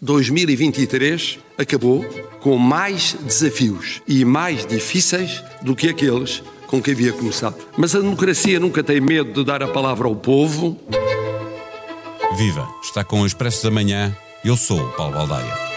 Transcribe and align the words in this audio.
2023 0.00 1.38
acabou 1.58 2.04
com 2.40 2.56
mais 2.56 3.14
desafios 3.20 4.00
e 4.08 4.24
mais 4.24 4.64
difíceis 4.64 5.42
do 5.60 5.76
que 5.76 5.88
aqueles 5.88 6.42
com 6.66 6.80
que 6.80 6.92
havia 6.92 7.12
começado. 7.12 7.56
Mas 7.76 7.94
a 7.94 8.00
democracia 8.00 8.58
nunca 8.58 8.82
tem 8.82 9.00
medo 9.00 9.32
de 9.32 9.44
dar 9.44 9.62
a 9.62 9.68
palavra 9.68 10.06
ao 10.06 10.16
povo. 10.16 10.80
Viva! 12.36 12.66
Está 12.82 13.04
com 13.04 13.22
o 13.22 13.26
Expresso 13.26 13.64
da 13.64 13.70
Manhã. 13.70 14.16
Eu 14.44 14.56
sou 14.56 14.80
o 14.80 14.92
Paulo 14.92 15.14
Baldaia. 15.14 15.69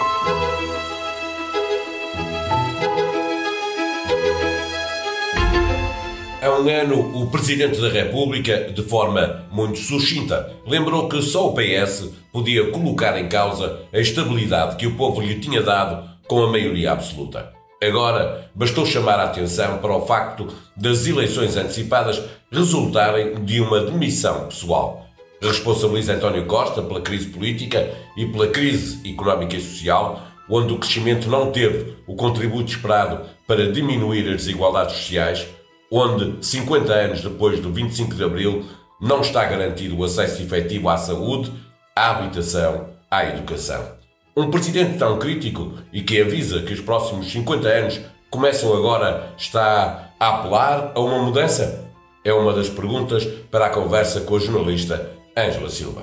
Há 6.43 6.59
um 6.59 6.67
ano, 6.67 7.21
o 7.21 7.27
Presidente 7.27 7.79
da 7.79 7.87
República, 7.87 8.69
de 8.69 8.83
forma 8.83 9.45
muito 9.49 9.79
sucinta, 9.79 10.53
lembrou 10.67 11.07
que 11.07 11.21
só 11.21 11.47
o 11.47 11.53
PS 11.53 12.09
podia 12.33 12.69
colocar 12.69 13.17
em 13.17 13.29
causa 13.29 13.79
a 13.93 13.97
estabilidade 13.97 14.75
que 14.75 14.85
o 14.85 14.97
povo 14.97 15.21
lhe 15.21 15.39
tinha 15.39 15.61
dado 15.61 16.03
com 16.27 16.43
a 16.43 16.51
maioria 16.51 16.91
absoluta. 16.91 17.49
Agora, 17.81 18.51
bastou 18.53 18.85
chamar 18.85 19.21
a 19.21 19.23
atenção 19.23 19.77
para 19.77 19.95
o 19.95 20.05
facto 20.05 20.49
das 20.75 21.07
eleições 21.07 21.55
antecipadas 21.55 22.21
resultarem 22.51 23.35
de 23.45 23.61
uma 23.61 23.79
demissão 23.79 24.47
pessoal. 24.47 25.05
Responsabiliza 25.41 26.11
António 26.11 26.45
Costa 26.45 26.81
pela 26.81 26.99
crise 26.99 27.27
política 27.27 27.89
e 28.17 28.25
pela 28.25 28.49
crise 28.49 28.99
económica 29.09 29.55
e 29.55 29.61
social, 29.61 30.21
onde 30.49 30.73
o 30.73 30.77
crescimento 30.77 31.29
não 31.29 31.53
teve 31.53 31.95
o 32.05 32.17
contributo 32.17 32.69
esperado 32.69 33.21
para 33.47 33.71
diminuir 33.71 34.27
as 34.27 34.43
desigualdades 34.43 34.97
sociais 34.97 35.47
onde, 35.95 36.43
50 36.43 36.91
anos 36.91 37.21
depois 37.21 37.59
do 37.59 37.71
25 37.71 38.15
de 38.15 38.23
Abril, 38.23 38.65
não 38.99 39.21
está 39.21 39.45
garantido 39.45 39.95
o 39.95 40.03
acesso 40.03 40.41
efetivo 40.41 40.89
à 40.89 40.97
saúde, 40.97 41.53
à 41.95 42.09
habitação, 42.09 42.89
à 43.11 43.23
educação. 43.25 43.91
Um 44.35 44.49
presidente 44.49 44.97
tão 44.97 45.19
crítico 45.19 45.73
e 45.91 46.01
que 46.01 46.19
avisa 46.19 46.63
que 46.63 46.73
os 46.73 46.81
próximos 46.81 47.31
50 47.31 47.67
anos 47.67 48.01
começam 48.31 48.75
agora 48.75 49.31
está 49.37 50.09
a 50.19 50.29
apelar 50.29 50.93
a 50.95 50.99
uma 50.99 51.19
mudança? 51.19 51.87
É 52.25 52.33
uma 52.33 52.53
das 52.53 52.69
perguntas 52.69 53.23
para 53.51 53.67
a 53.67 53.69
conversa 53.69 54.21
com 54.21 54.35
a 54.35 54.39
jornalista 54.39 55.11
Ângela 55.37 55.69
Silva. 55.69 56.01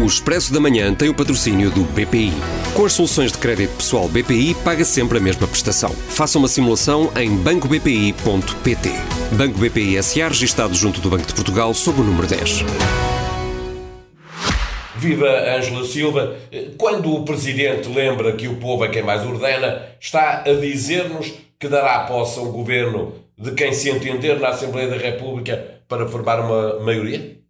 O 0.00 0.06
Expresso 0.06 0.54
da 0.54 0.58
Manhã 0.58 0.94
tem 0.94 1.10
o 1.10 1.14
patrocínio 1.14 1.70
do 1.70 1.82
BPI. 1.82 2.32
Com 2.74 2.86
as 2.86 2.94
soluções 2.94 3.30
de 3.30 3.36
crédito 3.36 3.76
pessoal 3.76 4.08
BPI, 4.08 4.54
paga 4.64 4.86
sempre 4.86 5.18
a 5.18 5.20
mesma 5.20 5.46
prestação. 5.46 5.90
Faça 5.90 6.38
uma 6.38 6.48
simulação 6.48 7.12
em 7.14 7.36
bancobpi.pt. 7.36 8.90
Banco 9.32 9.58
BPI 9.58 10.02
SA, 10.02 10.28
registado 10.28 10.74
junto 10.74 10.98
do 10.98 11.10
Banco 11.10 11.26
de 11.26 11.34
Portugal, 11.34 11.74
sob 11.74 12.00
o 12.00 12.04
número 12.04 12.26
10. 12.26 12.64
Viva 14.96 15.28
Ângela 15.58 15.84
Silva! 15.84 16.36
Quando 16.78 17.12
o 17.12 17.24
Presidente 17.24 17.86
lembra 17.88 18.32
que 18.32 18.48
o 18.48 18.56
povo 18.56 18.86
é 18.86 18.88
quem 18.88 19.02
mais 19.02 19.22
ordena, 19.26 19.82
está 20.00 20.42
a 20.46 20.54
dizer-nos 20.54 21.34
que 21.60 21.68
dará 21.68 22.00
posse 22.04 22.38
a 22.38 22.42
um 22.42 22.50
governo 22.50 23.12
de 23.36 23.52
quem 23.52 23.74
se 23.74 23.90
entender 23.90 24.40
na 24.40 24.48
Assembleia 24.48 24.88
da 24.88 24.96
República 24.96 25.82
para 25.86 26.08
formar 26.08 26.40
uma 26.40 26.80
maioria? 26.80 27.41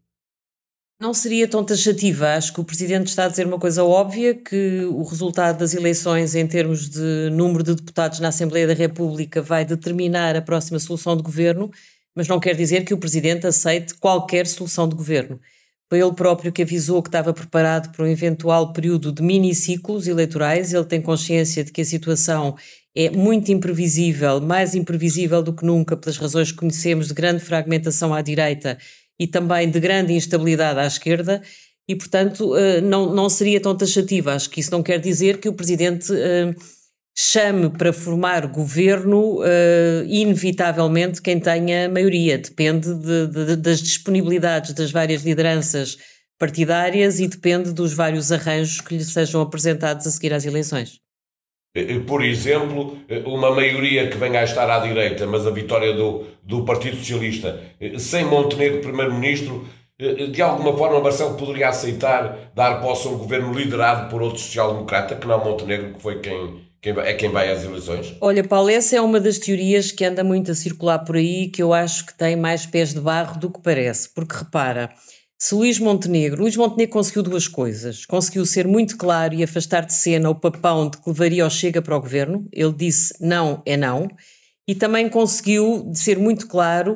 Não 1.02 1.12
seria 1.12 1.48
tão 1.48 1.64
taxativa. 1.64 2.36
Acho 2.36 2.52
que 2.52 2.60
o 2.60 2.64
Presidente 2.64 3.08
está 3.08 3.24
a 3.24 3.28
dizer 3.28 3.44
uma 3.44 3.58
coisa 3.58 3.82
óbvia, 3.82 4.36
que 4.36 4.84
o 4.84 5.02
resultado 5.02 5.58
das 5.58 5.74
eleições 5.74 6.36
em 6.36 6.46
termos 6.46 6.88
de 6.88 7.28
número 7.32 7.64
de 7.64 7.74
deputados 7.74 8.20
na 8.20 8.28
Assembleia 8.28 8.68
da 8.68 8.72
República 8.72 9.42
vai 9.42 9.64
determinar 9.64 10.36
a 10.36 10.40
próxima 10.40 10.78
solução 10.78 11.16
de 11.16 11.22
governo, 11.24 11.72
mas 12.14 12.28
não 12.28 12.38
quer 12.38 12.54
dizer 12.54 12.84
que 12.84 12.94
o 12.94 12.98
Presidente 12.98 13.48
aceite 13.48 13.94
qualquer 13.94 14.46
solução 14.46 14.88
de 14.88 14.94
governo. 14.94 15.40
Foi 15.90 15.98
ele 15.98 16.12
próprio 16.12 16.52
que 16.52 16.62
avisou 16.62 17.02
que 17.02 17.08
estava 17.08 17.34
preparado 17.34 17.90
para 17.90 18.04
um 18.04 18.08
eventual 18.08 18.72
período 18.72 19.10
de 19.10 19.24
miniciclos 19.24 20.06
eleitorais. 20.06 20.72
Ele 20.72 20.84
tem 20.84 21.02
consciência 21.02 21.64
de 21.64 21.72
que 21.72 21.80
a 21.80 21.84
situação 21.84 22.54
é 22.94 23.10
muito 23.10 23.50
imprevisível, 23.50 24.40
mais 24.40 24.76
imprevisível 24.76 25.42
do 25.42 25.52
que 25.52 25.66
nunca, 25.66 25.96
pelas 25.96 26.16
razões 26.16 26.52
que 26.52 26.58
conhecemos 26.58 27.08
de 27.08 27.14
grande 27.14 27.42
fragmentação 27.42 28.14
à 28.14 28.22
direita 28.22 28.78
e 29.18 29.26
também 29.26 29.70
de 29.70 29.78
grande 29.80 30.12
instabilidade 30.12 30.78
à 30.80 30.86
esquerda, 30.86 31.42
e, 31.88 31.96
portanto, 31.96 32.56
eh, 32.56 32.80
não, 32.80 33.12
não 33.12 33.28
seria 33.28 33.60
tão 33.60 33.76
taxativa. 33.76 34.34
Acho 34.34 34.48
que 34.48 34.60
isso 34.60 34.70
não 34.70 34.82
quer 34.82 34.98
dizer 34.98 35.38
que 35.38 35.48
o 35.48 35.52
Presidente 35.52 36.12
eh, 36.14 36.54
chame 37.16 37.70
para 37.70 37.92
formar 37.92 38.46
governo, 38.46 39.40
uh, 39.40 40.04
inevitavelmente, 40.06 41.20
quem 41.20 41.38
tenha 41.38 41.88
maioria. 41.88 42.38
Depende 42.38 42.94
de, 42.94 43.26
de, 43.26 43.56
das 43.56 43.82
disponibilidades 43.82 44.72
das 44.72 44.90
várias 44.90 45.22
lideranças 45.22 45.98
partidárias 46.38 47.20
e 47.20 47.28
depende 47.28 47.72
dos 47.72 47.92
vários 47.92 48.32
arranjos 48.32 48.80
que 48.80 48.96
lhe 48.96 49.04
sejam 49.04 49.40
apresentados 49.42 50.06
a 50.06 50.10
seguir 50.10 50.32
às 50.32 50.44
eleições. 50.44 51.01
Eh, 51.74 52.00
por 52.06 52.22
exemplo, 52.22 52.98
eh, 53.08 53.22
uma 53.24 53.50
maioria 53.50 54.08
que 54.08 54.18
venha 54.18 54.40
a 54.40 54.44
estar 54.44 54.68
à 54.70 54.78
direita, 54.80 55.26
mas 55.26 55.46
a 55.46 55.50
vitória 55.50 55.94
do, 55.94 56.24
do 56.42 56.64
Partido 56.64 56.96
Socialista, 56.98 57.60
eh, 57.80 57.98
sem 57.98 58.24
Montenegro 58.26 58.80
Primeiro-Ministro, 58.80 59.66
de 60.32 60.42
alguma 60.42 60.76
forma 60.76 61.00
Marcelo 61.00 61.36
poderia 61.36 61.68
aceitar 61.68 62.50
dar 62.56 62.80
posse 62.80 63.06
a 63.06 63.10
um 63.10 63.18
governo 63.18 63.52
liderado 63.52 64.10
por 64.10 64.20
outro 64.20 64.40
social-democrata, 64.40 65.14
que 65.14 65.26
não 65.28 65.44
Montenegro, 65.44 65.92
que 65.92 66.02
foi 66.02 66.18
quem, 66.18 66.60
quem, 66.80 66.92
é 66.98 67.14
quem 67.14 67.30
vai 67.30 67.52
às 67.52 67.62
eleições? 67.62 68.16
Olha, 68.20 68.42
Paulo, 68.42 68.68
essa 68.68 68.96
é 68.96 69.00
uma 69.00 69.20
das 69.20 69.38
teorias 69.38 69.92
que 69.92 70.04
anda 70.04 70.24
muito 70.24 70.50
a 70.50 70.54
circular 70.56 70.98
por 71.00 71.14
aí, 71.14 71.46
que 71.48 71.62
eu 71.62 71.72
acho 71.72 72.04
que 72.04 72.14
tem 72.14 72.34
mais 72.34 72.66
pés 72.66 72.92
de 72.92 73.00
barro 73.00 73.38
do 73.38 73.48
que 73.48 73.60
parece, 73.60 74.12
porque 74.12 74.34
repara, 74.36 74.90
se 75.42 75.56
Luís 75.56 75.80
Montenegro, 75.80 76.42
Luís 76.42 76.56
Montenegro 76.56 76.92
conseguiu 76.92 77.20
duas 77.20 77.48
coisas. 77.48 78.06
Conseguiu 78.06 78.46
ser 78.46 78.64
muito 78.68 78.96
claro 78.96 79.34
e 79.34 79.42
afastar 79.42 79.84
de 79.84 79.92
cena 79.92 80.30
o 80.30 80.36
papão 80.36 80.88
de 80.88 80.98
que 80.98 81.08
levaria 81.08 81.44
o 81.44 81.50
Chega 81.50 81.82
para 81.82 81.96
o 81.96 82.00
governo. 82.00 82.46
Ele 82.52 82.72
disse 82.72 83.12
não 83.20 83.60
é 83.66 83.76
não. 83.76 84.08
E 84.68 84.72
também 84.76 85.08
conseguiu 85.08 85.90
ser 85.96 86.16
muito 86.16 86.46
claro 86.46 86.92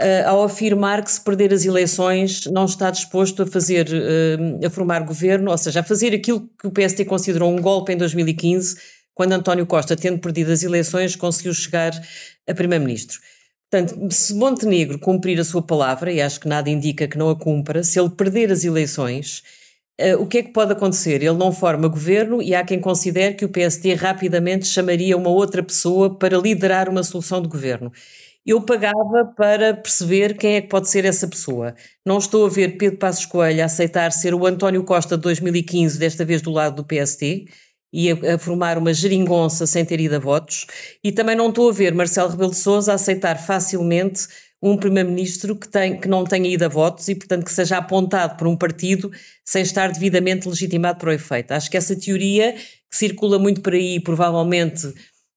uh, 0.00 0.26
ao 0.26 0.42
afirmar 0.42 1.04
que 1.04 1.12
se 1.12 1.20
perder 1.20 1.52
as 1.52 1.66
eleições 1.66 2.46
não 2.46 2.64
está 2.64 2.90
disposto 2.90 3.42
a 3.42 3.46
fazer, 3.46 3.86
uh, 3.88 4.66
a 4.66 4.70
formar 4.70 5.00
governo, 5.00 5.50
ou 5.50 5.58
seja, 5.58 5.80
a 5.80 5.84
fazer 5.84 6.14
aquilo 6.14 6.48
que 6.58 6.68
o 6.68 6.72
PST 6.72 7.04
considerou 7.04 7.54
um 7.54 7.60
golpe 7.60 7.92
em 7.92 7.98
2015, 7.98 8.74
quando 9.12 9.32
António 9.32 9.66
Costa, 9.66 9.94
tendo 9.94 10.18
perdido 10.18 10.50
as 10.50 10.62
eleições, 10.62 11.14
conseguiu 11.14 11.52
chegar 11.52 11.92
a 12.48 12.54
primeiro-ministro. 12.54 13.20
Portanto, 13.72 14.12
se 14.12 14.34
Montenegro 14.34 14.98
cumprir 14.98 15.40
a 15.40 15.44
sua 15.44 15.62
palavra, 15.62 16.12
e 16.12 16.20
acho 16.20 16.38
que 16.38 16.46
nada 16.46 16.68
indica 16.68 17.08
que 17.08 17.16
não 17.16 17.30
a 17.30 17.38
cumpra, 17.38 17.82
se 17.82 17.98
ele 17.98 18.10
perder 18.10 18.52
as 18.52 18.64
eleições, 18.64 19.42
uh, 19.98 20.20
o 20.20 20.26
que 20.26 20.38
é 20.38 20.42
que 20.42 20.52
pode 20.52 20.72
acontecer? 20.72 21.22
Ele 21.22 21.32
não 21.32 21.50
forma 21.50 21.88
governo 21.88 22.42
e 22.42 22.54
há 22.54 22.62
quem 22.62 22.78
considere 22.78 23.34
que 23.34 23.46
o 23.46 23.48
PSD 23.48 23.94
rapidamente 23.94 24.66
chamaria 24.66 25.16
uma 25.16 25.30
outra 25.30 25.62
pessoa 25.62 26.18
para 26.18 26.36
liderar 26.36 26.86
uma 26.90 27.02
solução 27.02 27.40
de 27.40 27.48
governo. 27.48 27.90
Eu 28.44 28.60
pagava 28.60 29.32
para 29.34 29.72
perceber 29.72 30.36
quem 30.36 30.56
é 30.56 30.60
que 30.60 30.68
pode 30.68 30.90
ser 30.90 31.06
essa 31.06 31.26
pessoa. 31.26 31.74
Não 32.04 32.18
estou 32.18 32.44
a 32.44 32.50
ver 32.50 32.76
Pedro 32.76 32.98
Passos 32.98 33.24
Coelho 33.24 33.64
aceitar 33.64 34.12
ser 34.12 34.34
o 34.34 34.44
António 34.44 34.84
Costa 34.84 35.16
de 35.16 35.22
2015, 35.22 35.98
desta 35.98 36.26
vez 36.26 36.42
do 36.42 36.50
lado 36.50 36.76
do 36.76 36.84
PSD, 36.84 37.46
e 37.92 38.10
a, 38.10 38.34
a, 38.34 38.38
formar 38.38 38.78
uma 38.78 38.94
geringonça 38.94 39.66
sem 39.66 39.84
ter 39.84 40.00
ido 40.00 40.16
a 40.16 40.18
votos, 40.18 40.66
e 41.04 41.12
também 41.12 41.36
não 41.36 41.50
estou 41.50 41.68
a 41.68 41.72
ver 41.72 41.94
Marcelo 41.94 42.30
Rebelo 42.30 42.50
de 42.50 42.56
Sousa 42.56 42.94
aceitar 42.94 43.36
facilmente 43.36 44.26
um 44.62 44.76
primeiro-ministro 44.76 45.56
que, 45.56 45.68
tem, 45.68 45.98
que 45.98 46.06
não 46.06 46.24
tenha 46.24 46.48
ido 46.48 46.64
a 46.64 46.68
votos 46.68 47.08
e, 47.08 47.16
portanto, 47.16 47.44
que 47.44 47.50
seja 47.50 47.78
apontado 47.78 48.36
por 48.36 48.46
um 48.46 48.56
partido 48.56 49.10
sem 49.44 49.62
estar 49.62 49.90
devidamente 49.90 50.48
legitimado 50.48 51.00
para 51.00 51.10
o 51.10 51.12
efeito. 51.12 51.50
Acho 51.50 51.68
que 51.68 51.76
essa 51.76 51.96
teoria, 51.96 52.52
que 52.52 52.96
circula 52.96 53.40
muito 53.40 53.60
por 53.60 53.72
aí, 53.72 53.98
provavelmente 53.98 54.94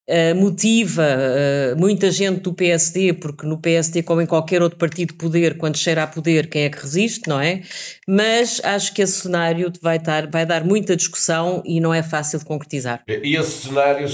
Uh, 0.08 0.36
motiva 0.36 1.04
uh, 1.04 1.80
muita 1.80 2.12
gente 2.12 2.42
do 2.42 2.54
PSD, 2.54 3.14
porque 3.14 3.48
no 3.48 3.58
PSD, 3.58 4.04
como 4.04 4.22
em 4.22 4.28
qualquer 4.28 4.62
outro 4.62 4.78
partido 4.78 5.10
de 5.10 5.16
poder, 5.16 5.58
quando 5.58 5.78
cheira 5.78 6.04
a 6.04 6.08
poder, 6.08 6.48
quem 6.48 6.64
é 6.64 6.70
que 6.70 6.80
resiste, 6.80 7.28
não 7.28 7.40
é? 7.40 7.64
Mas 8.08 8.62
acho 8.64 8.94
que 8.94 9.02
esse 9.02 9.22
cenário 9.22 9.74
vai, 9.82 9.98
dar, 9.98 10.28
vai 10.28 10.46
dar 10.46 10.64
muita 10.64 10.96
discussão 10.96 11.64
e 11.66 11.80
não 11.80 11.92
é 11.92 12.04
fácil 12.04 12.38
de 12.38 12.46
concretizar. 12.46 13.02
E 13.08 13.36
esse 13.36 13.68
cenário 13.68 14.08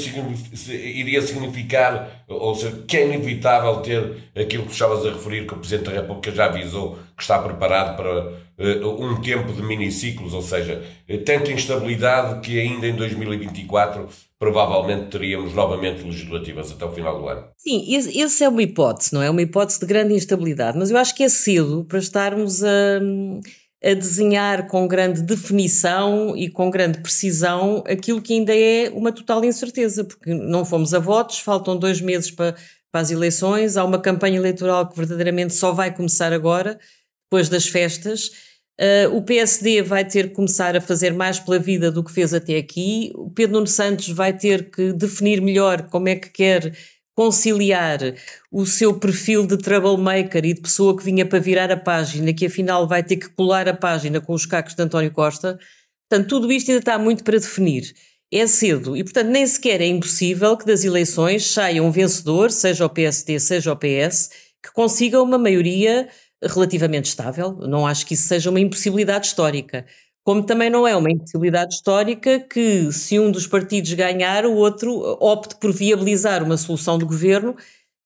iria 0.70 1.22
significar, 1.22 2.21
ou 2.34 2.56
seja, 2.56 2.84
que 2.88 2.98
é 2.98 3.06
inevitável 3.06 3.78
ter 3.78 4.32
aquilo 4.36 4.66
que 4.66 4.72
estavas 4.72 5.06
a 5.06 5.12
referir, 5.12 5.46
que 5.46 5.54
o 5.54 5.58
Presidente 5.58 5.86
da 5.90 6.02
República 6.02 6.32
já 6.32 6.46
avisou 6.46 6.98
que 7.16 7.22
está 7.22 7.40
preparado 7.40 7.96
para 7.96 8.28
uh, 8.28 9.04
um 9.04 9.22
tempo 9.22 9.52
de 9.54 9.62
miniciclos, 9.62 10.34
ou 10.34 10.42
seja, 10.42 10.82
tanta 11.26 11.52
instabilidade 11.52 12.42
que 12.42 12.60
ainda 12.60 12.88
em 12.88 12.96
2024 12.96 14.08
provavelmente 14.40 15.12
teríamos 15.12 15.54
novamente 15.54 16.04
legislativas 16.04 16.72
até 16.72 16.84
o 16.84 16.92
final 16.92 17.20
do 17.22 17.28
ano. 17.28 17.46
Sim, 17.58 17.96
essa 17.96 18.46
é 18.46 18.50
uma 18.50 18.64
hipótese, 18.64 19.14
não 19.14 19.22
é? 19.22 19.30
Uma 19.30 19.44
hipótese 19.44 19.80
de 19.80 19.86
grande 19.86 20.16
instabilidade, 20.16 20.78
mas 20.78 20.90
eu 20.90 20.98
acho 20.98 21.16
que 21.16 21.24
é 21.24 21.30
cedo 21.30 21.86
para 21.88 22.00
estarmos 22.00 22.64
a, 22.64 23.00
a 23.84 23.94
desenhar 23.94 24.68
com 24.68 24.88
grande 24.88 25.22
definição 25.22 26.36
e 26.38 26.50
com 26.50 26.70
grande 26.70 27.00
precisão 27.00 27.84
aquilo 27.88 28.22
que 28.22 28.34
ainda 28.34 28.56
é 28.56 28.90
uma 28.90 29.12
total 29.12 29.44
incerteza, 29.44 30.04
porque 30.04 30.34
não 30.34 30.64
fomos 30.64 30.94
a 30.94 31.00
votos, 31.00 31.40
faltam 31.40 31.78
dois 31.78 32.00
meses 32.00 32.30
para, 32.30 32.56
para 32.92 33.02
as 33.02 33.10
eleições, 33.10 33.78
há 33.78 33.84
uma 33.84 34.00
campanha 34.00 34.38
eleitoral 34.38 34.88
que 34.88 34.96
verdadeiramente 34.96 35.54
só 35.54 35.72
vai 35.72 35.94
começar 35.94 36.32
agora, 36.32 36.80
depois 37.30 37.50
das 37.50 37.68
festas 37.68 38.32
Uh, 38.82 39.16
o 39.16 39.22
PSD 39.22 39.84
vai 39.84 40.04
ter 40.04 40.30
que 40.30 40.34
começar 40.34 40.76
a 40.76 40.82
fazer 40.82 41.14
mais 41.14 41.40
pela 41.40 41.60
vida 41.60 41.92
do 41.92 42.04
que 42.04 42.12
fez 42.12 42.34
até 42.34 42.58
aqui. 42.58 43.12
O 43.14 43.30
Pedro 43.30 43.54
Nuno 43.54 43.68
Santos 43.68 44.10
vai 44.10 44.36
ter 44.36 44.72
que 44.72 44.92
definir 44.92 45.40
melhor 45.40 45.84
como 45.84 46.10
é 46.10 46.16
que 46.16 46.30
quer 46.30 46.76
conciliar 47.16 48.00
o 48.52 48.66
seu 48.66 48.98
perfil 48.98 49.46
de 49.46 49.58
troublemaker 49.58 50.46
e 50.46 50.54
de 50.54 50.62
pessoa 50.62 50.98
que 50.98 51.04
vinha 51.04 51.26
para 51.26 51.40
virar 51.40 51.72
a 51.72 51.78
página, 51.78 52.34
que 52.34 52.46
afinal 52.46 52.88
vai 52.88 53.04
ter 53.04 53.18
que 53.18 53.30
colar 53.30 53.68
a 53.68 53.74
página 53.74 54.22
com 54.22 54.34
os 54.34 54.46
cacos 54.46 54.74
de 54.74 54.84
António 54.84 55.12
Costa. 55.12 55.60
Portanto, 56.10 56.30
tudo 56.30 56.52
isto 56.52 56.70
ainda 56.70 56.80
está 56.80 56.98
muito 56.98 57.24
para 57.24 57.38
definir. 57.38 57.94
É 58.34 58.48
cedo 58.48 58.96
e, 58.96 59.04
portanto, 59.04 59.28
nem 59.28 59.46
sequer 59.46 59.82
é 59.82 59.88
impossível 59.88 60.56
que 60.56 60.66
das 60.66 60.86
eleições 60.86 61.46
saia 61.46 61.84
um 61.84 61.92
vencedor, 61.92 62.50
seja 62.50 62.86
o 62.86 62.90
PSD, 62.90 63.40
seja 63.40 63.74
o 63.74 63.76
PS, 63.76 64.30
que 64.64 64.72
consiga 64.74 65.22
uma 65.22 65.38
maioria 65.38 66.08
relativamente 66.42 67.06
estável. 67.06 67.54
Não 67.68 67.86
acho 67.86 68.06
que 68.06 68.14
isso 68.14 68.28
seja 68.28 68.50
uma 68.50 68.60
impossibilidade 68.60 69.28
histórica. 69.28 69.86
Como 70.24 70.44
também 70.44 70.70
não 70.70 70.88
é 70.88 70.96
uma 70.96 71.10
impossibilidade 71.10 71.74
histórica 71.74 72.40
que, 72.40 72.92
se 72.92 73.20
um 73.20 73.32
dos 73.32 73.48
partidos 73.48 73.94
ganhar, 73.94 74.46
o 74.46 74.54
outro 74.54 74.94
opte 75.20 75.56
por 75.56 75.74
viabilizar 75.74 76.44
uma 76.44 76.58
solução 76.58 76.98
de 76.98 77.06
governo. 77.06 77.56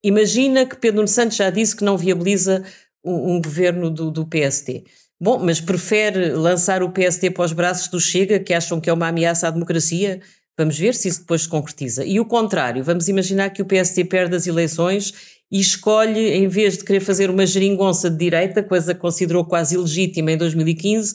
Imagina 0.02 0.64
que 0.64 0.76
Pedro 0.76 0.96
Nuno 0.96 1.08
Santos 1.08 1.36
já 1.36 1.50
disse 1.50 1.76
que 1.76 1.84
não 1.84 1.98
viabiliza 1.98 2.64
um, 3.04 3.34
um 3.34 3.42
governo 3.42 3.90
do, 3.90 4.10
do 4.10 4.26
PSD. 4.26 4.84
Bom, 5.20 5.38
mas 5.38 5.60
prefere 5.60 6.30
lançar 6.32 6.82
o 6.82 6.90
PSD 6.90 7.30
para 7.30 7.44
os 7.44 7.52
braços 7.52 7.88
do 7.88 8.00
Chega, 8.00 8.38
que 8.38 8.52
acham 8.52 8.80
que 8.80 8.88
é 8.88 8.92
uma 8.92 9.08
ameaça 9.08 9.48
à 9.48 9.50
democracia? 9.50 10.20
Vamos 10.58 10.78
ver 10.78 10.94
se 10.94 11.08
isso 11.08 11.20
depois 11.20 11.42
se 11.42 11.48
concretiza. 11.48 12.04
E 12.04 12.18
o 12.18 12.24
contrário, 12.24 12.82
vamos 12.82 13.08
imaginar 13.08 13.50
que 13.50 13.60
o 13.60 13.66
PSD 13.66 14.04
perde 14.04 14.36
as 14.36 14.46
eleições 14.46 15.12
e 15.50 15.60
escolhe, 15.60 16.32
em 16.32 16.48
vez 16.48 16.78
de 16.78 16.84
querer 16.84 17.00
fazer 17.00 17.30
uma 17.30 17.46
geringonça 17.46 18.10
de 18.10 18.16
direita, 18.16 18.62
coisa 18.62 18.94
que 18.94 19.00
considerou 19.00 19.44
quase 19.44 19.74
ilegítima 19.74 20.32
em 20.32 20.36
2015, 20.36 21.14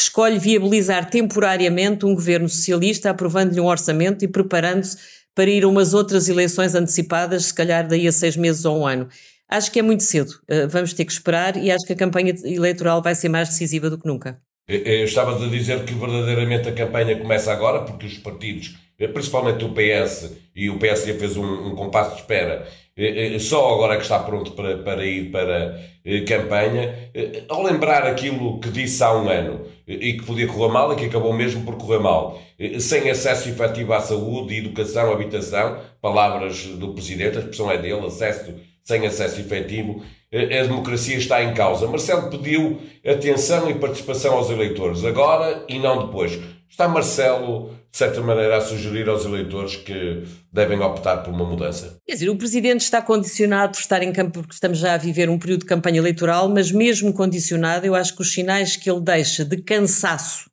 que 0.00 0.04
escolhe 0.04 0.38
viabilizar 0.38 1.10
temporariamente 1.10 2.06
um 2.06 2.14
governo 2.14 2.48
socialista, 2.48 3.10
aprovando-lhe 3.10 3.60
um 3.60 3.66
orçamento 3.66 4.24
e 4.24 4.28
preparando-se 4.28 4.96
para 5.34 5.50
ir 5.50 5.62
a 5.62 5.68
umas 5.68 5.92
outras 5.92 6.26
eleições 6.26 6.74
antecipadas, 6.74 7.46
se 7.46 7.54
calhar 7.54 7.86
daí 7.86 8.08
a 8.08 8.12
seis 8.12 8.34
meses 8.34 8.64
ou 8.64 8.78
um 8.78 8.86
ano. 8.86 9.08
Acho 9.46 9.70
que 9.70 9.78
é 9.78 9.82
muito 9.82 10.02
cedo, 10.02 10.30
uh, 10.30 10.66
vamos 10.70 10.94
ter 10.94 11.04
que 11.04 11.12
esperar 11.12 11.54
e 11.56 11.70
acho 11.70 11.84
que 11.84 11.92
a 11.92 11.96
campanha 11.96 12.34
eleitoral 12.44 13.02
vai 13.02 13.14
ser 13.14 13.28
mais 13.28 13.50
decisiva 13.50 13.90
do 13.90 13.98
que 13.98 14.06
nunca. 14.06 14.40
Estavas 14.70 15.42
a 15.42 15.48
dizer 15.48 15.84
que 15.84 15.92
verdadeiramente 15.94 16.68
a 16.68 16.72
campanha 16.72 17.16
começa 17.16 17.52
agora, 17.52 17.80
porque 17.80 18.06
os 18.06 18.18
partidos, 18.18 18.76
eh, 19.00 19.08
principalmente 19.08 19.64
o 19.64 19.70
PS 19.70 20.32
e 20.54 20.70
o 20.70 20.78
PSD 20.78 21.14
fez 21.14 21.36
um, 21.36 21.70
um 21.70 21.74
compasso 21.74 22.14
de 22.14 22.20
espera, 22.20 22.68
eh, 22.96 23.36
só 23.40 23.74
agora 23.74 23.96
que 23.96 24.02
está 24.02 24.20
pronto 24.20 24.52
para, 24.52 24.78
para 24.78 25.04
ir 25.04 25.32
para 25.32 25.90
campanha, 26.26 27.10
ao 27.48 27.62
lembrar 27.62 28.06
aquilo 28.06 28.58
que 28.58 28.70
disse 28.70 29.02
há 29.02 29.12
um 29.12 29.28
ano 29.28 29.66
e 29.86 30.14
que 30.14 30.24
podia 30.24 30.46
correr 30.46 30.72
mal 30.72 30.92
e 30.92 30.96
que 30.96 31.04
acabou 31.04 31.32
mesmo 31.32 31.62
por 31.64 31.76
correr 31.76 31.98
mal, 31.98 32.40
sem 32.78 33.10
acesso 33.10 33.48
efetivo 33.48 33.92
à 33.92 34.00
saúde, 34.00 34.56
educação, 34.56 35.12
habitação, 35.12 35.78
palavras 36.00 36.64
do 36.64 36.94
Presidente, 36.94 37.36
a 37.36 37.40
expressão 37.40 37.70
é 37.70 37.76
dele, 37.76 38.06
acesso 38.06 38.54
sem 38.82 39.06
acesso 39.06 39.40
efetivo, 39.40 40.02
a 40.32 40.62
democracia 40.62 41.16
está 41.16 41.42
em 41.42 41.54
causa. 41.54 41.88
Marcelo 41.88 42.30
pediu 42.30 42.80
atenção 43.04 43.68
e 43.68 43.74
participação 43.74 44.34
aos 44.34 44.48
eleitores, 44.50 45.04
agora 45.04 45.64
e 45.68 45.78
não 45.78 46.06
depois. 46.06 46.38
Está 46.70 46.86
Marcelo, 46.86 47.74
de 47.90 47.98
certa 47.98 48.20
maneira, 48.20 48.56
a 48.56 48.60
sugerir 48.60 49.08
aos 49.08 49.24
eleitores 49.24 49.74
que 49.74 50.22
devem 50.52 50.78
optar 50.78 51.16
por 51.18 51.34
uma 51.34 51.44
mudança? 51.44 51.98
Quer 52.06 52.14
dizer, 52.14 52.30
o 52.30 52.36
Presidente 52.36 52.82
está 52.82 53.02
condicionado 53.02 53.72
por 53.72 53.80
estar 53.80 54.02
em 54.04 54.12
campo, 54.12 54.34
porque 54.34 54.54
estamos 54.54 54.78
já 54.78 54.94
a 54.94 54.96
viver 54.96 55.28
um 55.28 55.38
período 55.38 55.60
de 55.60 55.66
campanha 55.66 55.98
eleitoral, 55.98 56.48
mas 56.48 56.70
mesmo 56.70 57.12
condicionado, 57.12 57.84
eu 57.84 57.94
acho 57.96 58.14
que 58.14 58.22
os 58.22 58.32
sinais 58.32 58.76
que 58.76 58.88
ele 58.88 59.00
deixa 59.00 59.44
de 59.44 59.56
cansaço 59.56 60.48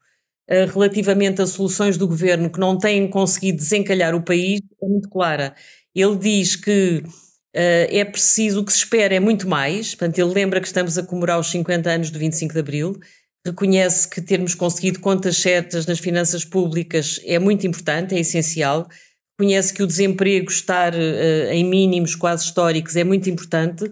uh, 0.49 0.65
relativamente 0.73 1.39
a 1.39 1.45
soluções 1.45 1.97
do 1.97 2.07
governo 2.07 2.49
que 2.49 2.59
não 2.59 2.79
têm 2.79 3.07
conseguido 3.07 3.59
desencalhar 3.59 4.15
o 4.15 4.23
país 4.23 4.59
é 4.81 4.87
muito 4.87 5.07
clara. 5.07 5.53
Ele 5.93 6.17
diz 6.17 6.55
que 6.55 7.03
é 7.53 8.05
preciso, 8.05 8.61
o 8.61 8.65
que 8.65 8.71
se 8.71 8.79
espera 8.79 9.15
é 9.15 9.19
muito 9.19 9.47
mais, 9.47 9.95
portanto, 9.95 10.19
ele 10.19 10.33
lembra 10.33 10.61
que 10.61 10.67
estamos 10.67 10.97
a 10.97 11.03
comemorar 11.03 11.39
os 11.39 11.47
50 11.47 11.89
anos 11.89 12.11
do 12.11 12.19
25 12.19 12.53
de 12.53 12.59
Abril, 12.59 12.99
reconhece 13.47 14.09
que 14.09 14.21
termos 14.21 14.53
conseguido 14.53 14.99
contas 14.99 15.37
certas 15.37 15.85
nas 15.85 15.99
finanças 15.99 16.43
públicas 16.43 17.19
é 17.23 17.39
muito 17.39 17.65
importante, 17.65 18.15
é 18.15 18.19
essencial, 18.19 18.87
reconhece 19.39 19.73
que 19.73 19.83
o 19.83 19.87
desemprego 19.87 20.49
estar 20.49 20.93
uh, 20.93 21.51
em 21.51 21.63
mínimos 21.63 22.15
quase 22.15 22.45
históricos 22.45 22.95
é 22.95 23.03
muito 23.03 23.29
importante, 23.29 23.89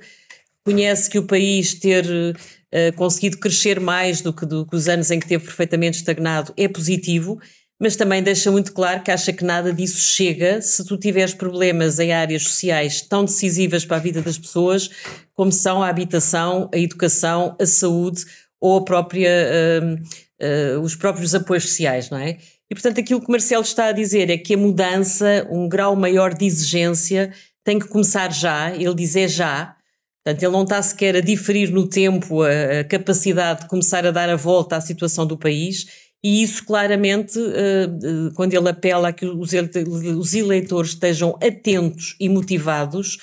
reconhece 0.66 1.10
que 1.10 1.20
o 1.20 1.28
país 1.28 1.76
ter 1.76 2.06
uh, 2.06 2.96
conseguido 2.96 3.38
crescer 3.38 3.80
mais 3.80 4.22
do 4.22 4.34
que, 4.34 4.46
do 4.46 4.66
que 4.66 4.76
os 4.76 4.88
anos 4.88 5.12
em 5.12 5.20
que 5.20 5.28
teve 5.28 5.44
perfeitamente 5.44 5.98
estagnado 5.98 6.54
é 6.58 6.68
positivo, 6.68 7.40
mas 7.80 7.96
também 7.96 8.24
deixa 8.24 8.52
muito 8.52 8.72
claro 8.72 9.04
que 9.04 9.12
acha 9.12 9.34
que 9.34 9.44
nada 9.44 9.74
disso 9.74 9.98
chega 9.98 10.62
se 10.62 10.86
tu 10.86 10.98
tiveres 10.98 11.34
problemas 11.34 12.00
em 12.00 12.14
áreas 12.14 12.44
sociais 12.44 13.02
tão 13.02 13.26
decisivas 13.26 13.84
para 13.86 13.98
a 13.98 14.00
vida 14.00 14.22
das 14.22 14.38
pessoas, 14.38 14.90
como 15.34 15.52
são 15.52 15.84
a 15.84 15.90
habitação, 15.90 16.70
a 16.74 16.78
educação, 16.78 17.56
a 17.60 17.66
saúde 17.66 18.24
ou 18.62 18.78
a 18.78 18.86
própria, 18.86 19.30
uh, 19.30 20.78
uh, 20.78 20.82
os 20.82 20.96
próprios 20.96 21.36
apoios 21.36 21.64
sociais, 21.64 22.10
não 22.10 22.18
é? 22.18 22.38
E 22.70 22.74
portanto 22.74 23.00
aquilo 23.00 23.22
que 23.22 23.30
Marcelo 23.30 23.64
está 23.64 23.88
a 23.88 23.92
dizer 23.92 24.30
é 24.30 24.38
que 24.38 24.54
a 24.54 24.58
mudança, 24.58 25.48
um 25.52 25.68
grau 25.68 25.96
maior 25.96 26.34
de 26.34 26.46
exigência, 26.46 27.32
tem 27.64 27.78
que 27.78 27.88
começar 27.88 28.32
já, 28.32 28.74
ele 28.74 28.96
diz 28.96 29.16
é 29.16 29.28
já, 29.28 29.76
Portanto, 30.26 30.42
ele 30.42 30.52
não 30.54 30.64
está 30.64 30.82
sequer 30.82 31.16
a 31.16 31.22
diferir 31.22 31.70
no 31.70 31.88
tempo 31.88 32.42
a, 32.42 32.80
a, 32.80 32.84
capacidade 32.84 33.62
de 33.62 33.68
começar 33.68 34.08
a 34.08 34.10
dar 34.10 34.28
a 34.28 34.36
volta 34.36 34.76
à 34.76 34.82
situação 34.82 35.24
do 35.28 35.38
país, 35.38 35.86
e 36.28 36.42
isso 36.42 36.66
claramente, 36.66 37.38
eh, 37.40 38.32
quando 38.34 38.56
ele 38.56 38.68
apela 38.68 39.10
a 39.10 39.14
que 39.14 39.28
os 39.28 40.34
eleitores 40.34 40.90
estejam 40.90 41.38
atentos 41.40 42.16
e 42.20 42.28
motivados, 42.28 43.20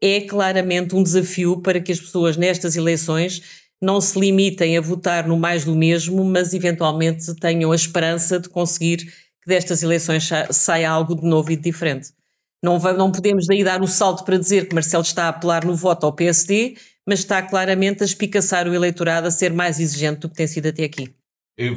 é 0.00 0.22
claramente 0.22 0.96
um 0.96 1.02
desafio 1.02 1.60
para 1.60 1.78
que 1.82 1.92
as 1.92 2.00
pessoas 2.00 2.34
nestas 2.38 2.74
eleições 2.74 3.42
não 3.78 4.00
se 4.00 4.18
limitem 4.18 4.74
a 4.74 4.80
votar 4.80 5.28
no 5.28 5.38
mais 5.38 5.66
do 5.66 5.76
mesmo, 5.76 6.24
mas 6.24 6.54
eventualmente 6.54 7.34
tenham 7.34 7.72
a 7.72 7.76
esperança 7.76 8.40
de 8.40 8.48
conseguir 8.48 9.04
que 9.04 9.46
destas 9.46 9.82
eleições 9.82 10.26
saia 10.50 10.88
algo 10.88 11.14
de 11.14 11.28
novo 11.28 11.52
e 11.52 11.56
de 11.56 11.62
diferente. 11.62 12.08
Não, 12.64 12.78
não 12.78 13.12
podemos 13.12 13.46
daí 13.46 13.62
dar 13.64 13.82
o 13.82 13.86
salto 13.86 14.24
para 14.24 14.38
dizer 14.38 14.66
que 14.66 14.74
Marcelo 14.74 15.02
está 15.02 15.24
a 15.24 15.28
apelar 15.28 15.62
no 15.66 15.76
voto 15.76 16.06
ao 16.06 16.12
PSD, 16.14 16.74
mas 17.06 17.18
está 17.18 17.42
claramente 17.42 18.02
a 18.02 18.06
espicaçar 18.06 18.66
o 18.66 18.74
eleitorado 18.74 19.26
a 19.26 19.30
ser 19.30 19.52
mais 19.52 19.78
exigente 19.78 20.20
do 20.20 20.30
que 20.30 20.36
tem 20.36 20.46
sido 20.46 20.68
até 20.68 20.84
aqui 20.84 21.14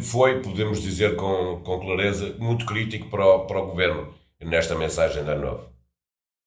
foi, 0.01 0.41
podemos 0.41 0.81
dizer 0.81 1.15
com, 1.15 1.61
com 1.63 1.79
clareza, 1.79 2.35
muito 2.37 2.65
crítico 2.65 3.09
para 3.09 3.25
o, 3.25 3.47
para 3.47 3.59
o 3.59 3.67
governo 3.67 4.13
nesta 4.41 4.75
mensagem 4.75 5.23
da 5.23 5.35
Novo. 5.35 5.69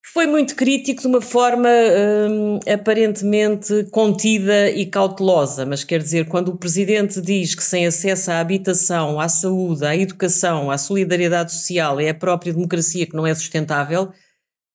Foi 0.05 0.27
muito 0.27 0.57
crítico 0.57 1.01
de 1.01 1.07
uma 1.07 1.21
forma 1.21 1.69
hum, 1.69 2.59
aparentemente 2.71 3.85
contida 3.93 4.69
e 4.71 4.85
cautelosa, 4.85 5.65
mas 5.65 5.85
quer 5.85 6.03
dizer, 6.03 6.27
quando 6.27 6.49
o 6.49 6.57
Presidente 6.57 7.21
diz 7.21 7.55
que 7.55 7.63
sem 7.63 7.87
acesso 7.87 8.31
à 8.31 8.41
habitação, 8.41 9.21
à 9.21 9.29
saúde, 9.29 9.87
à 9.87 9.97
educação, 9.97 10.71
à 10.71 10.77
solidariedade 10.77 11.53
social 11.53 12.01
é 12.01 12.09
a 12.09 12.15
própria 12.15 12.53
democracia 12.53 13.07
que 13.07 13.15
não 13.15 13.27
é 13.27 13.35
sustentável, 13.35 14.13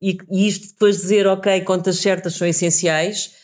e, 0.02 0.18
e 0.32 0.48
isto 0.48 0.70
depois 0.70 0.98
dizer, 0.98 1.28
ok, 1.28 1.62
contas 1.62 2.00
certas 2.00 2.36
são 2.36 2.48
essenciais, 2.48 3.36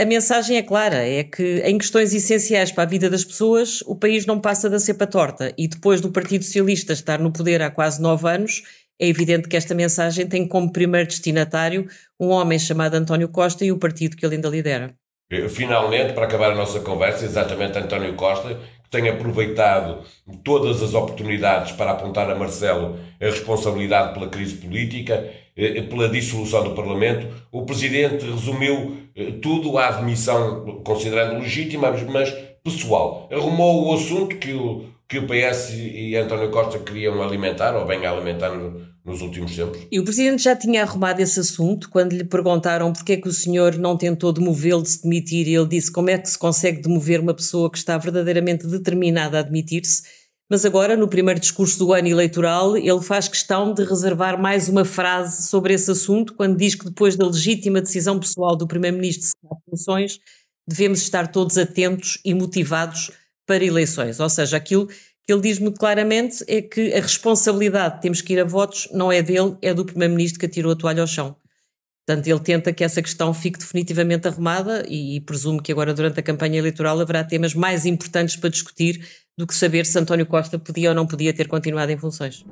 a 0.00 0.04
mensagem 0.04 0.56
é 0.56 0.62
clara, 0.62 1.06
é 1.06 1.24
que 1.24 1.60
em 1.64 1.76
questões 1.76 2.14
essenciais 2.14 2.70
para 2.70 2.84
a 2.84 2.86
vida 2.86 3.10
das 3.10 3.24
pessoas, 3.24 3.80
o 3.82 3.96
país 3.96 4.24
não 4.24 4.40
passa 4.40 4.70
da 4.70 4.78
cepa 4.78 5.06
torta. 5.06 5.52
E 5.58 5.66
depois 5.66 6.00
do 6.00 6.12
Partido 6.12 6.44
Socialista 6.44 6.92
estar 6.92 7.18
no 7.18 7.32
poder 7.32 7.60
há 7.60 7.70
quase 7.70 8.00
nove 8.00 8.28
anos, 8.28 8.62
é 9.00 9.08
evidente 9.08 9.48
que 9.48 9.56
esta 9.56 9.74
mensagem 9.74 10.26
tem 10.26 10.46
como 10.46 10.72
primeiro 10.72 11.08
destinatário 11.08 11.88
um 12.18 12.28
homem 12.28 12.58
chamado 12.58 12.94
António 12.94 13.28
Costa 13.28 13.64
e 13.64 13.72
o 13.72 13.78
partido 13.78 14.16
que 14.16 14.24
ele 14.24 14.36
ainda 14.36 14.48
lidera. 14.48 14.94
Finalmente, 15.50 16.12
para 16.12 16.26
acabar 16.26 16.52
a 16.52 16.54
nossa 16.54 16.78
conversa, 16.80 17.24
exatamente 17.24 17.76
António 17.76 18.14
Costa, 18.14 18.60
tem 18.96 19.10
aproveitado 19.10 19.98
todas 20.42 20.82
as 20.82 20.94
oportunidades 20.94 21.72
para 21.72 21.90
apontar 21.90 22.30
a 22.30 22.34
Marcelo 22.34 22.98
a 23.20 23.26
responsabilidade 23.26 24.14
pela 24.14 24.28
crise 24.28 24.54
política 24.54 25.30
eh, 25.54 25.82
pela 25.82 26.08
dissolução 26.08 26.64
do 26.64 26.70
Parlamento, 26.70 27.26
o 27.52 27.66
Presidente 27.66 28.24
resumiu 28.24 28.96
eh, 29.14 29.32
tudo 29.42 29.76
à 29.76 29.88
admissão, 29.88 30.80
considerando 30.82 31.40
legítima, 31.40 31.94
mas 32.10 32.34
pessoal. 32.64 33.28
Arrumou 33.30 33.86
o 33.86 33.94
assunto 33.94 34.36
que 34.36 34.54
o, 34.54 34.86
que 35.06 35.18
o 35.18 35.26
PS 35.26 35.74
e 35.74 36.16
António 36.16 36.50
Costa 36.50 36.78
queriam 36.78 37.22
alimentar, 37.22 37.76
ou 37.76 37.84
bem 37.84 38.04
alimentar 38.06 38.48
no, 38.50 38.80
nos 39.06 39.22
últimos 39.22 39.54
tempos. 39.54 39.86
E 39.90 40.00
o 40.00 40.04
Presidente 40.04 40.42
já 40.42 40.56
tinha 40.56 40.82
arrumado 40.82 41.20
esse 41.20 41.38
assunto 41.38 41.88
quando 41.88 42.12
lhe 42.12 42.24
perguntaram 42.24 42.92
porque 42.92 43.12
é 43.12 43.16
que 43.16 43.28
o 43.28 43.32
senhor 43.32 43.76
não 43.78 43.96
tentou 43.96 44.32
demovê-lo 44.32 44.82
de 44.82 44.90
se 44.90 45.02
demitir 45.02 45.46
e 45.46 45.54
ele 45.54 45.68
disse 45.68 45.90
como 45.90 46.10
é 46.10 46.18
que 46.18 46.28
se 46.28 46.36
consegue 46.36 46.82
demover 46.82 47.20
uma 47.20 47.32
pessoa 47.32 47.70
que 47.70 47.78
está 47.78 47.96
verdadeiramente 47.96 48.66
determinada 48.66 49.38
a 49.38 49.42
demitir-se 49.42 50.02
mas 50.48 50.64
agora, 50.64 50.96
no 50.96 51.08
primeiro 51.08 51.40
discurso 51.40 51.76
do 51.78 51.92
ano 51.92 52.06
eleitoral, 52.06 52.76
ele 52.76 53.00
faz 53.00 53.26
questão 53.26 53.74
de 53.74 53.82
reservar 53.82 54.40
mais 54.40 54.68
uma 54.68 54.84
frase 54.84 55.48
sobre 55.48 55.74
esse 55.74 55.90
assunto, 55.90 56.34
quando 56.34 56.56
diz 56.56 56.76
que 56.76 56.84
depois 56.84 57.16
da 57.16 57.26
legítima 57.26 57.80
decisão 57.80 58.20
pessoal 58.20 58.54
do 58.54 58.66
Primeiro-Ministro 58.66 59.22
de 59.22 59.28
seguir 59.30 59.60
funções, 59.68 60.20
devemos 60.66 61.02
estar 61.02 61.26
todos 61.32 61.58
atentos 61.58 62.20
e 62.24 62.32
motivados 62.32 63.10
para 63.44 63.64
eleições. 63.64 64.20
Ou 64.20 64.28
seja, 64.28 64.56
aquilo 64.56 64.88
que 65.26 65.32
ele 65.32 65.42
diz 65.42 65.58
muito 65.58 65.78
claramente 65.78 66.44
é 66.46 66.62
que 66.62 66.94
a 66.94 67.00
responsabilidade 67.00 67.96
de 67.96 68.02
termos 68.02 68.20
que 68.20 68.32
ir 68.32 68.40
a 68.40 68.44
votos 68.44 68.88
não 68.92 69.10
é 69.10 69.20
dele, 69.20 69.56
é 69.60 69.74
do 69.74 69.84
Primeiro-Ministro 69.84 70.38
que 70.38 70.46
atirou 70.46 70.72
a 70.72 70.76
toalha 70.76 71.00
ao 71.00 71.06
chão. 71.06 71.34
Portanto, 72.06 72.28
ele 72.28 72.38
tenta 72.38 72.72
que 72.72 72.84
essa 72.84 73.02
questão 73.02 73.34
fique 73.34 73.58
definitivamente 73.58 74.28
arrumada 74.28 74.84
e, 74.88 75.16
e 75.16 75.20
presumo 75.20 75.60
que 75.60 75.72
agora, 75.72 75.92
durante 75.92 76.20
a 76.20 76.22
campanha 76.22 76.60
eleitoral, 76.60 77.00
haverá 77.00 77.24
temas 77.24 77.52
mais 77.52 77.84
importantes 77.84 78.36
para 78.36 78.48
discutir 78.48 79.04
do 79.36 79.44
que 79.44 79.54
saber 79.54 79.84
se 79.84 79.98
António 79.98 80.24
Costa 80.24 80.56
podia 80.60 80.90
ou 80.90 80.94
não 80.94 81.04
podia 81.04 81.34
ter 81.34 81.48
continuado 81.48 81.90
em 81.90 81.98
funções. 81.98 82.44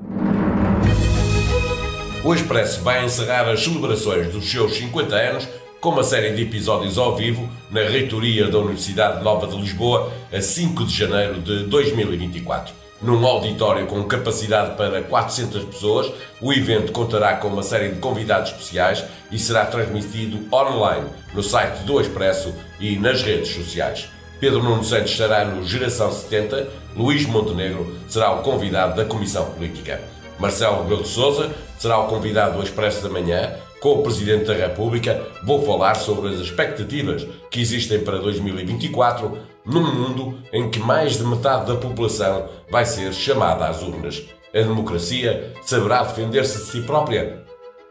O 2.25 2.35
Expresso 2.35 2.81
vai 2.81 3.05
encerrar 3.05 3.49
as 3.49 3.63
celebrações 3.63 4.33
dos 4.33 4.51
seus 4.51 4.75
50 4.77 5.15
anos 5.15 5.49
com 5.85 5.91
uma 5.91 6.03
série 6.03 6.31
de 6.31 6.41
episódios 6.41 6.97
ao 6.97 7.15
vivo 7.15 7.47
na 7.71 7.83
reitoria 7.83 8.49
da 8.49 8.57
Universidade 8.57 9.23
Nova 9.23 9.47
de 9.47 9.55
Lisboa 9.55 10.11
a 10.33 10.41
5 10.41 10.87
de 10.87 10.97
janeiro 10.97 11.43
de 11.43 11.65
2024 11.65 12.73
num 13.03 13.27
auditório 13.27 13.87
com 13.87 14.03
capacidade 14.05 14.79
para 14.79 15.03
400 15.03 15.63
pessoas. 15.65 16.11
O 16.41 16.55
evento 16.55 16.91
contará 16.91 17.37
com 17.37 17.49
uma 17.49 17.63
série 17.63 17.91
de 17.91 18.01
convidados 18.01 18.53
especiais 18.53 19.05
e 19.31 19.39
será 19.39 19.67
transmitido 19.67 20.49
online 20.51 21.05
no 21.35 21.43
site 21.43 21.81
do 21.81 22.01
Expresso 22.01 22.55
e 22.81 22.97
nas 22.97 23.23
redes 23.23 23.51
sociais. 23.51 24.09
Pedro 24.41 24.63
Nuno 24.63 24.83
Santos 24.83 25.11
estará 25.11 25.45
no 25.45 25.67
Geração 25.67 26.11
70, 26.11 26.67
Luís 26.97 27.27
Montenegro 27.27 27.95
será 28.09 28.33
o 28.33 28.43
convidado 28.43 28.97
da 28.97 29.05
Comissão 29.05 29.51
Política. 29.51 30.01
Marcelo 30.39 30.83
Rebelo 30.85 31.03
de 31.03 31.09
Sousa 31.09 31.55
será 31.79 31.99
o 31.99 32.07
convidado 32.07 32.57
do 32.57 32.65
Expresso 32.65 33.03
da 33.03 33.11
Manhã. 33.11 33.53
Com 33.85 33.99
o 33.99 34.03
Presidente 34.03 34.47
da 34.47 34.55
República, 34.55 35.23
vou 35.43 35.63
falar 35.63 35.97
sobre 35.97 36.31
as 36.31 36.41
expectativas 36.41 37.27
que 37.51 37.61
existem 37.61 38.03
para 38.03 38.17
2024 38.17 39.37
num 39.67 39.83
mundo 39.83 40.39
em 40.55 40.71
que 40.71 40.79
mais 40.81 41.19
de 41.19 41.23
metade 41.23 41.67
da 41.67 41.77
população 41.77 42.49
vai 42.71 42.87
ser 42.87 43.13
chamada 43.13 43.67
às 43.67 43.83
urnas. 43.83 44.23
A 44.55 44.59
democracia 44.61 45.53
saberá 45.61 46.03
defender-se 46.03 46.65
de 46.65 46.71
si 46.71 46.81
própria? 46.81 47.45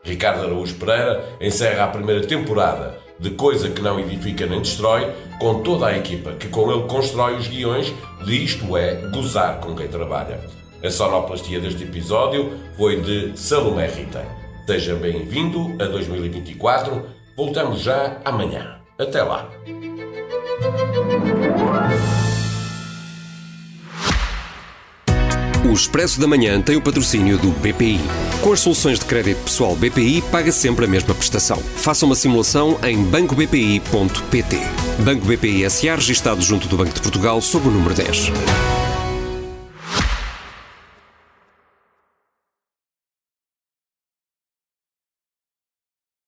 Ricardo 0.03 0.45
Araújo 0.45 0.73
Pereira 0.79 1.25
encerra 1.39 1.83
a 1.83 1.89
primeira 1.89 2.25
temporada 2.25 2.97
de 3.19 3.29
Coisa 3.29 3.69
que 3.69 3.83
não 3.83 3.99
edifica 3.99 4.47
nem 4.47 4.61
destrói, 4.61 5.13
com 5.39 5.61
toda 5.61 5.85
a 5.85 5.95
equipa 5.95 6.31
que 6.31 6.47
com 6.47 6.71
ele 6.71 6.87
constrói 6.87 7.35
os 7.35 7.47
guiões 7.47 7.93
de 8.25 8.43
Isto 8.43 8.75
é 8.75 8.95
Gozar 9.11 9.59
com 9.59 9.75
quem 9.75 9.87
trabalha. 9.87 10.41
A 10.83 10.89
sonoplastia 10.89 11.59
deste 11.59 11.83
episódio 11.83 12.51
foi 12.77 12.99
de 12.99 13.37
Salomé 13.37 13.85
Rita. 13.85 14.42
Seja 14.65 14.95
bem-vindo 14.95 15.75
a 15.77 15.87
2024. 15.87 17.05
Voltamos 17.35 17.81
já 17.81 18.21
amanhã. 18.23 18.79
Até 18.97 19.21
lá. 19.21 19.49
O 25.65 25.73
Expresso 25.73 26.19
da 26.19 26.27
Manhã 26.27 26.61
tem 26.61 26.77
o 26.77 26.81
patrocínio 26.81 27.37
do 27.37 27.49
BPI. 27.51 27.99
Com 28.41 28.53
as 28.53 28.61
soluções 28.61 28.99
de 28.99 29.05
crédito 29.05 29.43
pessoal 29.43 29.75
BPI, 29.75 30.21
paga 30.31 30.51
sempre 30.51 30.85
a 30.85 30.87
mesma 30.87 31.13
prestação. 31.13 31.57
Faça 31.57 32.05
uma 32.05 32.15
simulação 32.15 32.79
em 32.83 33.03
bancobpi.pt. 33.03 34.57
Banco 34.99 35.25
BPI 35.25 35.69
SA, 35.69 35.95
registado 35.95 36.41
junto 36.41 36.69
do 36.69 36.77
Banco 36.77 36.93
de 36.93 37.01
Portugal, 37.01 37.41
sob 37.41 37.67
o 37.67 37.71
número 37.71 37.95
10. 37.95 38.31